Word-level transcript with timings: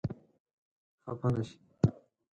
خپه 1.03 1.27
نه 1.33 1.41
شې. 1.47 1.55